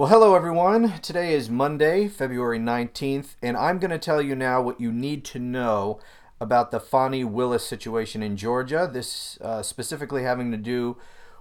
[0.00, 0.98] Well, hello everyone.
[1.02, 5.26] Today is Monday, February 19th, and I'm going to tell you now what you need
[5.26, 6.00] to know
[6.40, 8.88] about the Fani Willis situation in Georgia.
[8.90, 10.96] This uh, specifically having to do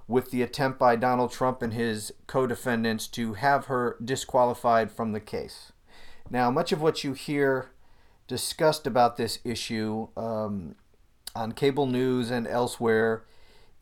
[0.09, 5.13] with the attempt by Donald Trump and his co defendants to have her disqualified from
[5.13, 5.71] the case.
[6.29, 7.71] Now, much of what you hear
[8.27, 10.75] discussed about this issue um,
[11.33, 13.23] on cable news and elsewhere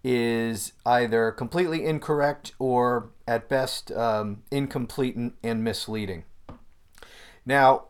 [0.04, 6.24] is either completely incorrect or at best um, incomplete and, misleading.
[7.46, 7.86] Now,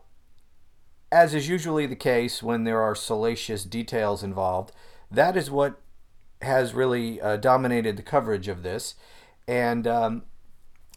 [1.12, 4.72] as is usually the case when there are salacious details involved,
[5.10, 5.80] that is what
[6.42, 8.94] has really uh, dominated the coverage of this
[9.46, 10.22] and um,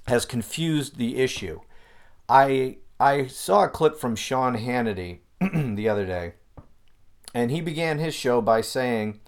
[0.07, 1.59] has confused the issue.
[2.27, 5.19] I I saw a clip from Sean Hannity
[5.75, 6.33] the other day,
[7.33, 9.19] and he began his show by saying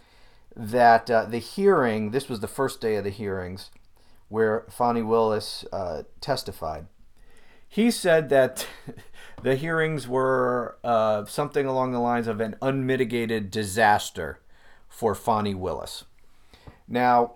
[0.55, 3.71] that uh, the hearing, this was the first day of the hearings,
[4.30, 6.88] where Fani Willis uh, testified.
[7.67, 8.67] He said that
[9.44, 14.39] the hearings were uh, something along the lines of an unmitigated disaster
[14.88, 16.05] for Fani Willis.
[16.88, 17.36] Now,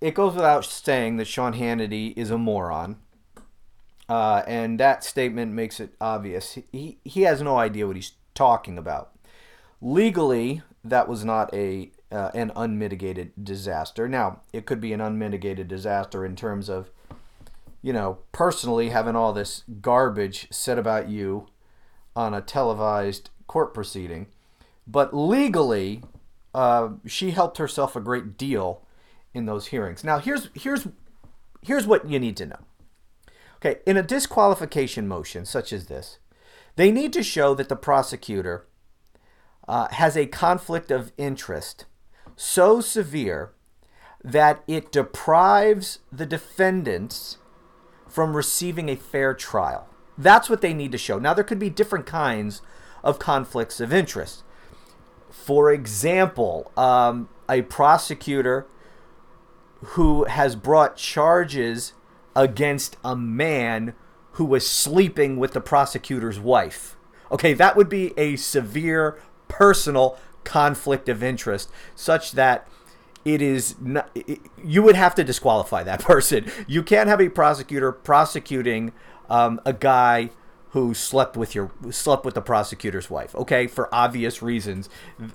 [0.00, 2.96] it goes without saying that Sean Hannity is a moron.
[4.08, 6.58] Uh, and that statement makes it obvious.
[6.72, 9.12] He, he has no idea what he's talking about.
[9.80, 14.08] Legally, that was not a uh, an unmitigated disaster.
[14.08, 16.90] Now, it could be an unmitigated disaster in terms of,
[17.82, 21.46] you know, personally having all this garbage said about you
[22.16, 24.26] on a televised court proceeding,
[24.86, 26.02] but legally,
[26.52, 28.84] uh, she helped herself a great deal
[29.32, 30.02] in those hearings.
[30.02, 30.88] Now, here's here's
[31.62, 32.58] here's what you need to know.
[33.56, 36.18] Okay, in a disqualification motion such as this,
[36.76, 38.66] they need to show that the prosecutor
[39.68, 41.86] uh, has a conflict of interest
[42.36, 43.52] so severe
[44.24, 47.38] that it deprives the defendants
[48.08, 49.88] from receiving a fair trial.
[50.16, 51.18] That's what they need to show.
[51.18, 52.62] Now, there could be different kinds
[53.04, 54.42] of conflicts of interest.
[55.30, 58.66] For example, um, a prosecutor
[59.80, 61.94] who has brought charges
[62.36, 63.94] against a man
[64.32, 66.96] who was sleeping with the prosecutor's wife.
[67.32, 69.20] Okay, that would be a severe
[69.50, 72.66] personal conflict of interest such that
[73.24, 76.50] it is not, it, you would have to disqualify that person.
[76.66, 78.92] You can't have a prosecutor prosecuting
[79.28, 80.30] um, a guy
[80.70, 83.34] who slept with your slept with the prosecutor's wife.
[83.34, 84.88] Okay, for obvious reasons,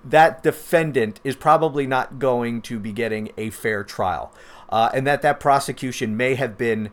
[0.03, 4.33] that defendant is probably not going to be getting a fair trial,
[4.69, 6.89] uh, and that that prosecution may have been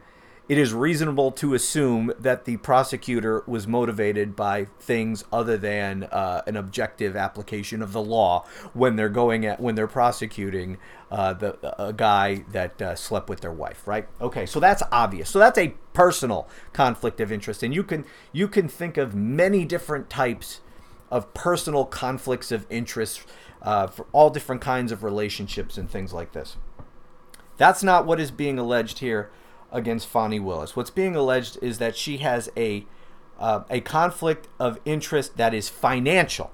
[0.52, 6.42] it is reasonable to assume that the prosecutor was motivated by things other than uh,
[6.46, 10.76] an objective application of the law when they're going at when they're prosecuting
[11.10, 14.06] uh, the a guy that uh, slept with their wife, right?
[14.20, 15.30] Okay, so that's obvious.
[15.30, 19.64] So that's a personal conflict of interest, and you can you can think of many
[19.64, 20.60] different types
[21.10, 23.22] of personal conflicts of interest
[23.62, 26.58] uh, for all different kinds of relationships and things like this.
[27.56, 29.30] That's not what is being alleged here
[29.72, 30.77] against Fani Willis.
[30.77, 32.87] What's being alleged is that she has a
[33.38, 36.53] uh, a conflict of interest that is financial.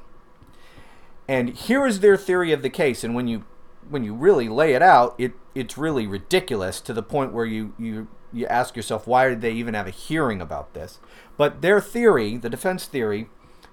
[1.29, 3.05] And here is their theory of the case.
[3.05, 3.45] And when you
[3.91, 7.75] when you really lay it out, it it's really ridiculous to the point where you
[7.79, 10.99] you you ask yourself why did they even have a hearing about this?
[11.37, 13.29] But their theory, the defense theory,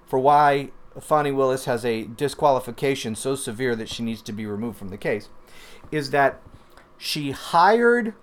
[0.06, 4.78] for why Fani Willis has a disqualification so severe that she needs to be removed
[4.78, 5.30] from the case,
[5.92, 6.42] is that
[6.98, 8.14] she hired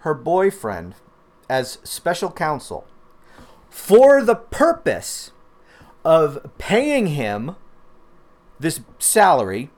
[0.00, 0.94] her boyfriend
[1.48, 2.86] as special counsel
[3.68, 5.32] for the purpose
[6.04, 7.56] of paying him
[8.58, 9.70] this salary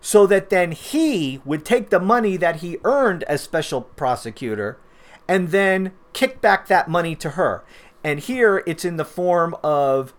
[0.00, 4.78] so that then he would take the money that he earned as special prosecutor
[5.26, 7.64] and then kick back that money to her.
[8.04, 10.14] And here it's in the form of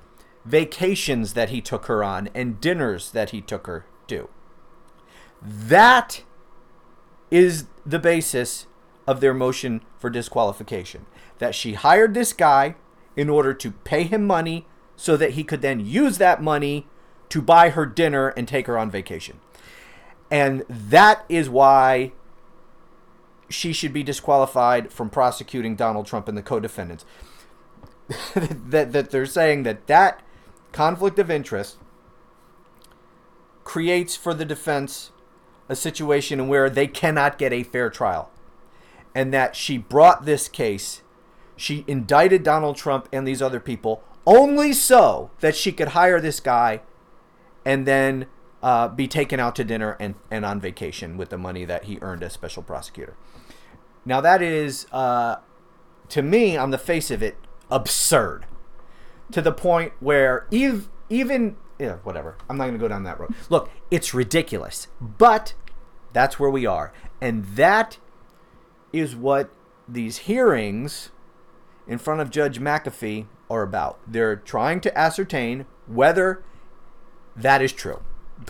[0.45, 4.29] vacations that he took her on and dinners that he took her to.
[5.41, 6.23] That
[7.31, 8.67] is the basis
[9.09, 11.07] of their motion for disqualification.
[11.39, 12.75] That she hired this guy
[13.15, 16.85] in order to pay him money so that he could then use that money
[17.29, 19.39] to buy her dinner and take her on vacation.
[20.29, 22.11] And that is why
[23.49, 27.03] she should be disqualified from prosecuting Donald Trump and the co-defendants.
[28.35, 30.21] that that they're saying that that
[30.71, 31.77] conflict of interest
[33.63, 35.11] creates for the defense
[35.67, 38.31] a situation where they cannot get a fair trial
[39.13, 41.01] and that she brought this case.
[41.55, 46.39] She indicted Donald Trump and these other people only so that she could hire this
[46.39, 46.81] guy
[47.65, 48.27] and then
[48.61, 51.97] uh, be taken out to dinner and, and on vacation with the money that he
[52.01, 53.15] earned as special prosecutor.
[54.05, 55.37] Now, that is uh,
[56.09, 57.37] to me, on the face of it,
[57.71, 58.45] absurd.
[59.31, 62.35] To the point where even even yeah, whatever.
[62.49, 63.33] I'm not going to go down that road.
[63.49, 65.53] Look, it's ridiculous, but
[66.11, 66.91] that's where we are,
[67.21, 67.99] and that
[68.91, 69.49] is what
[69.87, 71.09] these hearings
[71.87, 73.99] in front of Judge McAfee are about.
[74.07, 76.43] They're trying to ascertain whether
[77.35, 78.01] that is true,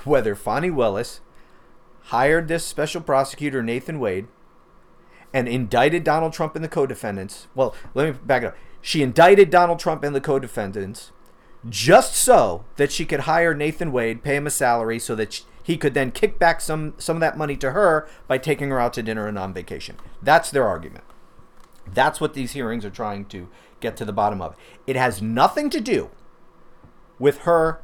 [0.04, 1.22] whether Fani Willis
[2.04, 4.28] hired this special prosecutor Nathan Wade
[5.34, 7.48] and indicted Donald Trump and the co-defendants.
[7.56, 8.58] Well, let me back it up.
[8.82, 11.12] She indicted Donald Trump and the co-defendants
[11.68, 15.44] just so that she could hire Nathan Wade, pay him a salary so that she,
[15.69, 18.80] he could then kick back some some of that money to her by taking her
[18.80, 19.98] out to dinner and on vacation.
[20.19, 21.04] That's their argument.
[21.86, 23.48] That's what these hearings are trying to
[23.80, 24.56] get to the bottom of.
[24.88, 26.10] It has nothing to do
[27.19, 27.81] with her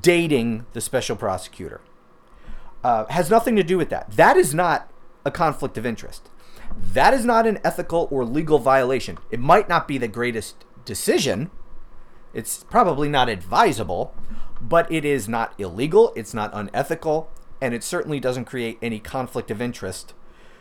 [0.00, 1.80] dating the special prosecutor.
[2.82, 4.10] Uh, has nothing to do with that.
[4.10, 4.90] That is not
[5.24, 6.28] a conflict of interest.
[6.76, 9.18] That is not an ethical or legal violation.
[9.30, 11.52] It might not be the greatest decision.
[12.34, 14.12] It's probably not advisable,
[14.62, 17.28] but it is not illegal, it's not unethical,
[17.60, 20.14] and it certainly doesn't create any conflict of interest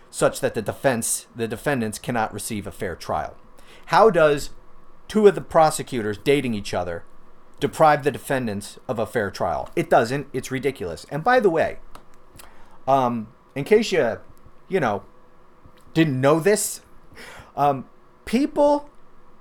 [0.09, 3.36] such that the defense, the defendants cannot receive a fair trial.
[3.88, 4.50] How does
[5.07, 7.03] two of the prosecutors dating each other
[7.59, 9.69] deprive the defendants of a fair trial?
[9.75, 10.27] It doesn't.
[10.33, 11.06] It's ridiculous.
[11.09, 11.77] And by the way,
[12.88, 14.19] um, in case you,
[14.68, 15.04] you know,
[15.94, 16.81] didn't know this,
[17.56, 17.86] um,
[18.25, 18.89] people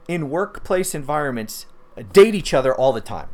[0.06, 1.66] in workplace environments
[2.12, 3.28] date each other all the time.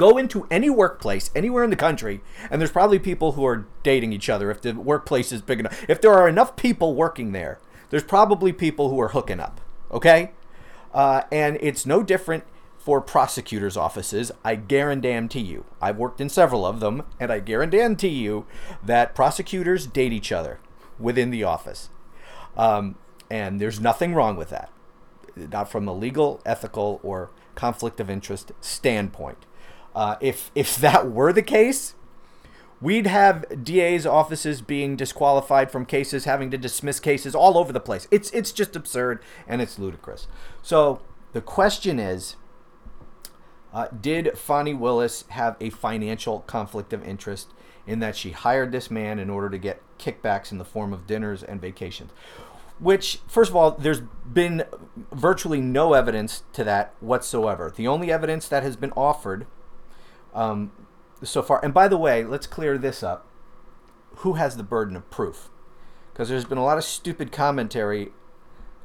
[0.00, 4.14] Go into any workplace anywhere in the country, and there's probably people who are dating
[4.14, 5.84] each other if the workplace is big enough.
[5.90, 7.58] If there are enough people working there,
[7.90, 9.60] there's probably people who are hooking up.
[9.92, 10.30] Okay?
[10.94, 12.44] Uh, and it's no different
[12.78, 14.32] for prosecutors' offices.
[14.42, 15.66] I guarantee you.
[15.82, 18.46] I've worked in several of them, and I guarantee you
[18.82, 20.60] that prosecutors date each other
[20.98, 21.90] within the office.
[22.56, 22.94] Um,
[23.30, 24.70] and there's nothing wrong with that,
[25.36, 29.44] not from a legal, ethical, or conflict of interest standpoint.
[29.94, 31.94] Uh, if if that were the case,
[32.80, 37.80] we'd have DA's offices being disqualified from cases, having to dismiss cases all over the
[37.80, 38.08] place.
[38.10, 40.28] It's it's just absurd and it's ludicrous.
[40.62, 41.02] So
[41.32, 42.36] the question is,
[43.72, 47.52] uh, did Fani Willis have a financial conflict of interest
[47.86, 51.06] in that she hired this man in order to get kickbacks in the form of
[51.06, 52.10] dinners and vacations?
[52.78, 54.64] Which, first of all, there's been
[55.12, 57.70] virtually no evidence to that whatsoever.
[57.74, 59.46] The only evidence that has been offered
[60.34, 60.72] um,
[61.22, 63.26] so far, and by the way, let's clear this up.
[64.16, 65.48] Who has the burden of proof?
[66.12, 68.10] Because there's been a lot of stupid commentary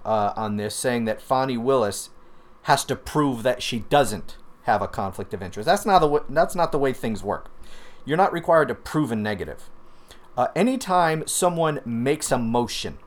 [0.04, 2.10] uh, on this saying that Fani Willis
[2.64, 5.66] has to prove that she doesn't have a conflict of interest.
[5.66, 7.52] That's not the way, that's not the way things work.
[8.06, 9.70] You're not required to prove a negative.
[10.38, 12.98] Uh, anytime someone makes a motion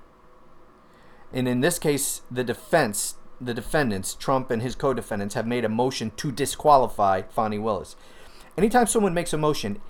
[1.32, 5.64] and in this case, the defense, the defendants, Trump and his co defendants, have made
[5.64, 7.96] a motion to disqualify Fani Willis.
[8.58, 9.81] Anytime someone makes a motion,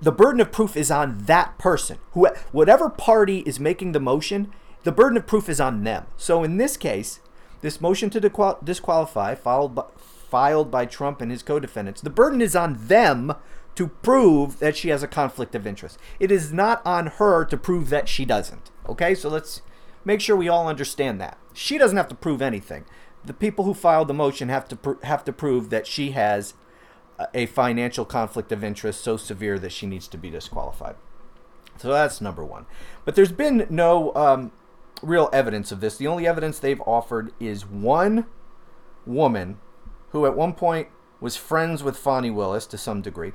[0.00, 1.98] the burden of proof is on that person.
[2.12, 4.52] Who, whatever party is making the motion,
[4.84, 6.06] the burden of proof is on them.
[6.16, 7.18] So in this case,
[7.62, 12.40] this motion to disqualify, filed by, filed by Trump and his co defendants, the burden
[12.40, 13.34] is on them
[13.74, 15.98] to prove that she has a conflict of interest.
[16.20, 18.70] It is not on her to prove that she doesn't.
[18.88, 19.62] Okay, so let's
[20.08, 21.36] Make sure we all understand that.
[21.52, 22.86] She doesn't have to prove anything.
[23.26, 26.54] The people who filed the motion have to pr- have to prove that she has
[27.34, 30.96] a financial conflict of interest so severe that she needs to be disqualified.
[31.78, 32.66] So that's number one.
[33.04, 34.52] But there's been no um,
[35.02, 35.96] real evidence of this.
[35.96, 38.26] The only evidence they've offered is one
[39.06, 39.58] woman
[40.10, 40.88] who at one point
[41.20, 43.32] was friends with Fani Willis to some degree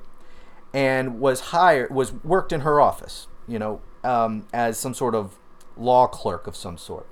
[0.73, 5.37] and was hired was worked in her office, you know, um, as some sort of
[5.77, 7.07] law clerk of some sort.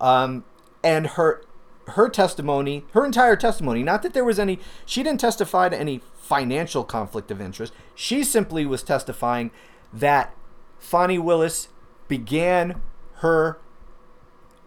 [0.00, 0.44] Um,
[0.82, 1.42] and her
[1.90, 6.00] her testimony, her entire testimony, not that there was any, she didn't testify to any
[6.20, 7.72] financial conflict of interest.
[7.94, 9.50] She simply was testifying
[9.92, 10.34] that
[10.78, 11.68] Fani Willis
[12.08, 12.80] began
[13.16, 13.58] her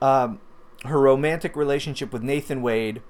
[0.02, 0.40] um,
[0.86, 3.02] her romantic relationship with Nathan Wade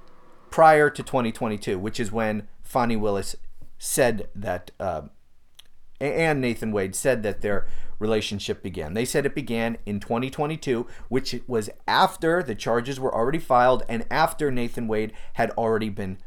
[0.49, 3.35] prior to 2022, which is when Fani Willis
[3.77, 5.03] said that, uh,
[6.01, 7.67] and Nathan Wade said that their
[7.99, 8.93] relationship began.
[8.93, 14.05] They said it began in 2022, which was after the charges were already filed and
[14.09, 16.17] after Nathan Wade had already been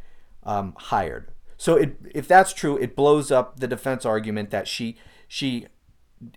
[0.44, 1.32] um, hired.
[1.56, 5.66] So it, if that's true, it blows up the defense argument that she she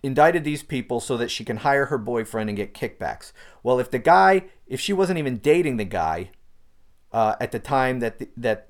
[0.02, 3.32] indicted these people so that she can hire her boyfriend and get kickbacks.
[3.64, 6.32] Well, if the guy, if she wasn't even dating the guy
[7.12, 8.70] uh, at the time that the, that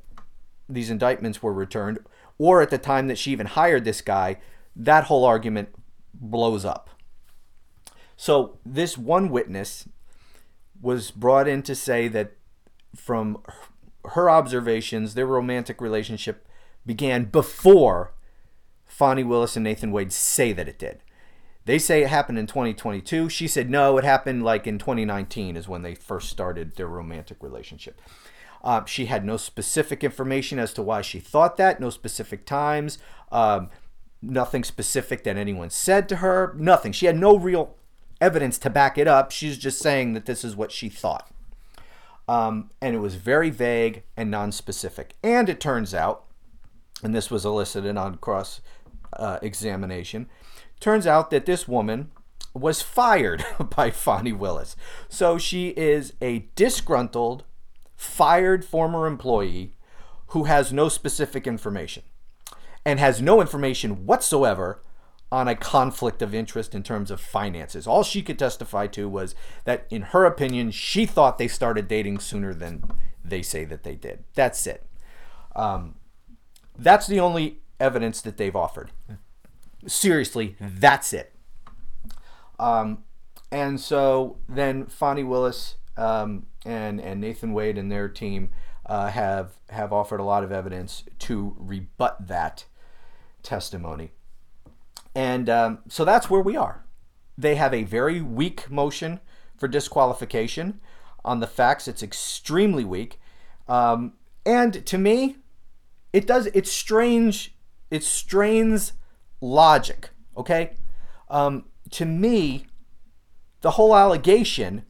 [0.68, 2.00] these indictments were returned,
[2.38, 4.38] or at the time that she even hired this guy,
[4.78, 5.70] that whole argument
[6.14, 6.90] blows up.
[8.16, 9.88] So this one witness
[10.82, 12.34] was brought in to say that
[12.96, 13.40] from
[14.06, 16.48] her observations, their romantic relationship
[16.86, 18.14] began before
[18.86, 21.02] Fani Willis and Nathan Wade say that it did.
[21.66, 23.30] They say it happened in 2022.
[23.30, 27.38] She said no, it happened like in 2019 is when they first started their romantic
[27.42, 28.02] relationship.
[28.64, 32.98] Uh, she had no specific information as to why she thought that, no specific times,
[33.32, 33.70] um,
[34.22, 36.92] nothing specific that anyone said to her, nothing.
[36.92, 37.76] She had no real
[38.20, 39.32] evidence to back it up.
[39.32, 41.30] She's just saying that this is what she thought.
[42.28, 45.14] Um, and it was very vague and non-specific.
[45.24, 46.26] And it turns out,
[47.04, 48.62] and this was elicited on cross
[49.14, 50.28] uh, examination,
[50.80, 52.12] turns out that this woman
[52.54, 53.46] was fired
[53.76, 54.76] by Fani Willis.
[55.08, 57.44] So she is a disgruntled,
[57.96, 59.74] fired former employee
[60.28, 62.04] who has no specific information
[62.88, 64.82] and has no information whatsoever
[65.30, 67.86] on a conflict of interest in terms of finances.
[67.86, 72.20] All she could testify to was that, in her opinion, she thought they started dating
[72.20, 72.82] sooner than
[73.26, 74.24] they say that they did.
[74.36, 74.86] That's it.
[75.54, 75.96] Um,
[76.80, 78.92] that's the only evidence that they've offered.
[79.86, 81.34] Seriously, that's it.
[82.58, 83.04] Um,
[83.52, 88.50] and so then Fani Willis um, and and Nathan Wade and their team
[88.86, 92.64] uh, have have offered a lot of evidence to rebut that
[93.48, 94.12] testimony.
[95.16, 96.84] And um, so that's where we are.
[97.38, 99.20] They have a very weak motion
[99.58, 100.80] for disqualification.
[101.24, 103.20] On the facts, it's extremely weak.
[103.68, 104.14] Um,
[104.46, 105.38] and to me,
[106.14, 107.56] it does, it's strange,
[107.90, 108.94] it strains
[109.42, 110.74] logic, okay?
[111.30, 112.68] Um, to me,
[113.62, 114.84] the whole allegation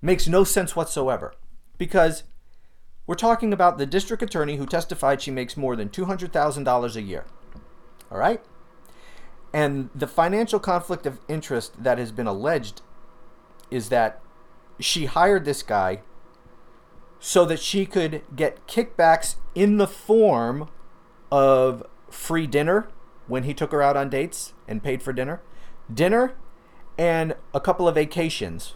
[0.00, 1.34] makes no sense whatsoever
[1.78, 2.22] because
[3.06, 7.24] we're talking about the district attorney who testified she makes more than $200,000 a year.
[8.10, 8.42] All right?
[9.52, 12.82] And the financial conflict of interest that has been alleged
[13.70, 14.20] is that
[14.78, 16.02] she hired this guy
[17.18, 20.68] so that she could get kickbacks in the form
[21.30, 22.88] of free dinner
[23.26, 25.40] when he took her out on dates and paid for dinner,
[25.92, 26.34] dinner,
[26.98, 28.74] and a couple of vacations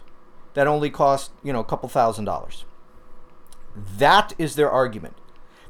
[0.53, 2.65] that only cost, you know, a couple thousand dollars.
[3.75, 5.17] That is their argument.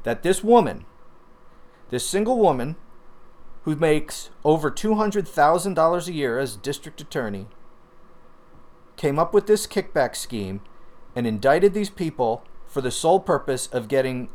[0.04, 0.84] That this woman,
[1.90, 2.76] this single woman,
[3.66, 7.48] who makes over $200,000 a year as district attorney,
[8.96, 10.60] came up with this kickback scheme
[11.16, 14.28] and indicted these people for the sole purpose of getting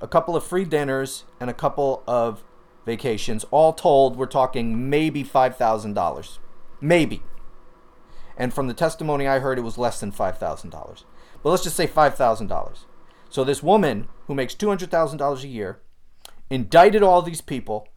[0.00, 2.44] a couple of free dinners and a couple of
[2.84, 3.44] vacations.
[3.50, 6.38] All told, we're talking maybe $5,000.
[6.80, 7.24] Maybe.
[8.36, 10.70] And from the testimony I heard, it was less than $5,000.
[11.42, 12.78] But let's just say $5,000.
[13.30, 15.80] So this woman who makes $200,000 a year
[16.48, 17.88] indicted all these people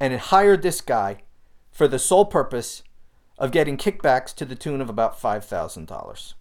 [0.00, 1.18] and it hired this guy
[1.70, 2.82] for the sole purpose
[3.38, 6.34] of getting kickbacks to the tune of about $5,000.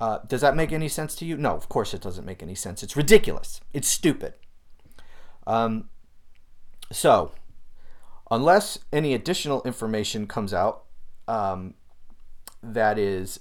[0.00, 1.36] Uh, does that make any sense to you?
[1.36, 2.82] No, of course it doesn't make any sense.
[2.82, 3.60] It's ridiculous.
[3.74, 4.34] It's stupid.
[5.46, 5.90] Um,
[6.90, 7.32] so,
[8.30, 10.84] unless any additional information comes out
[11.28, 11.74] um,
[12.62, 13.40] that is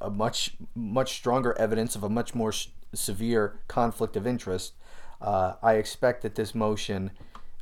[0.00, 2.52] a much much stronger evidence of a much more
[2.94, 4.74] severe conflict of interest,
[5.20, 7.10] uh, I expect that this motion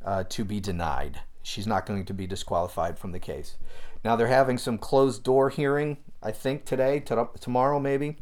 [0.03, 1.21] uh, to be denied.
[1.43, 3.57] She's not going to be disqualified from the case.
[4.03, 8.17] Now they're having some closed door hearing, I think today, to, tomorrow maybe,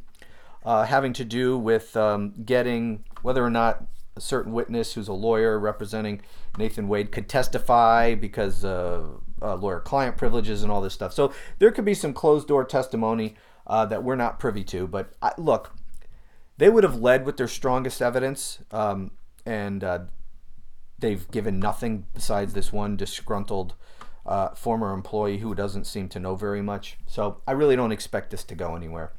[0.64, 3.84] uh, having to do with um, getting whether or not
[4.16, 6.22] a certain witness who's a lawyer representing
[6.58, 9.04] Nathan Wade could testify because uh,
[9.42, 11.14] lawyer-client privileges and all this stuff.
[11.14, 13.36] So there could be some closed door testimony
[13.68, 14.88] uh, that we're not privy to.
[14.88, 15.76] But I, look,
[16.58, 19.12] they would have led with their strongest evidence, um,
[19.46, 20.00] and uh,
[21.00, 23.76] they've given nothing besides this one disgruntled
[24.26, 26.98] uh, former employee who doesn't seem to know very much.
[27.06, 29.14] So I really don't expect this to go anywhere.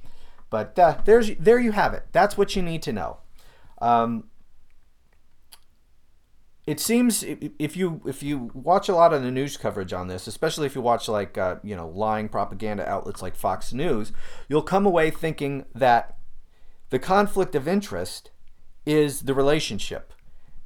[0.51, 2.07] But uh, there's there you have it.
[2.13, 3.19] That's what you need to know.
[3.81, 4.25] Um,
[6.67, 10.27] it seems if you if you watch a lot of the news coverage on this,
[10.27, 14.13] especially if you watch like uh, you know lying propaganda outlets like Fox News,
[14.49, 16.17] you'll come away thinking that
[16.91, 18.31] the conflict of interest
[18.85, 20.13] is the relationship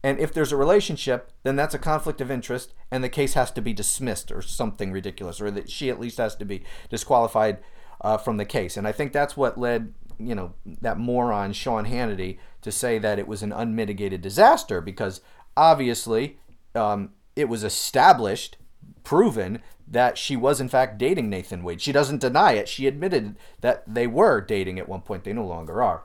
[0.02, 3.50] and if there's a relationship, then that's a conflict of interest, and the case has
[3.52, 7.58] to be dismissed or something ridiculous, or that she at least has to be disqualified
[8.00, 8.76] uh, from the case.
[8.76, 13.18] And I think that's what led, you know, that moron Sean Hannity to say that
[13.18, 15.20] it was an unmitigated disaster because
[15.56, 16.38] obviously
[16.74, 18.56] um, it was established,
[19.04, 21.82] proven that she was in fact dating Nathan Wade.
[21.82, 22.68] She doesn't deny it.
[22.68, 25.24] She admitted that they were dating at one point.
[25.24, 26.04] They no longer are.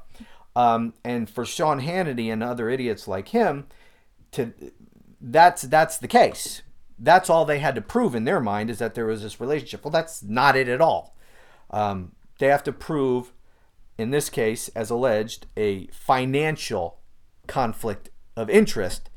[0.55, 3.67] Um, and for Sean Hannity and other idiots like him,
[4.35, 4.53] to
[5.19, 6.61] that's that's the case.
[6.97, 9.83] That's all they had to prove in their mind is that there was this relationship.
[9.83, 11.15] Well, that's not it at all.
[11.69, 13.33] Um, they have to prove
[13.97, 16.99] in this case, as alleged, a financial
[17.47, 19.09] conflict of interest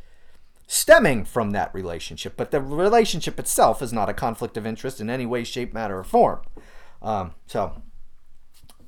[0.66, 2.34] stemming from that relationship.
[2.36, 5.98] But the relationship itself is not a conflict of interest in any way, shape, matter,
[5.98, 6.42] or form.
[7.02, 7.82] Um, so,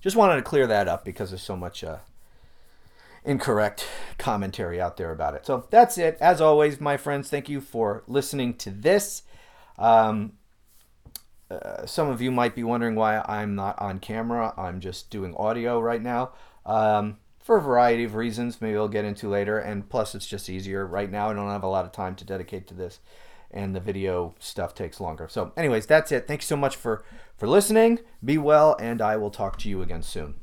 [0.00, 1.98] just wanted to clear that up because there's so much uh,
[3.24, 3.86] incorrect
[4.18, 5.46] commentary out there about it.
[5.46, 6.18] So, that's it.
[6.20, 9.22] As always, my friends, thank you for listening to this.
[9.78, 10.32] Um,
[11.50, 14.54] uh, some of you might be wondering why I'm not on camera.
[14.56, 16.32] I'm just doing audio right now
[16.64, 18.60] um, for a variety of reasons.
[18.60, 19.58] Maybe I'll get into later.
[19.58, 21.30] And plus, it's just easier right now.
[21.30, 23.00] I don't have a lot of time to dedicate to this,
[23.50, 25.26] and the video stuff takes longer.
[25.28, 26.28] So, anyways, that's it.
[26.28, 27.02] Thanks so much for
[27.36, 28.00] for listening.
[28.24, 30.39] Be well, and I will talk to you again soon.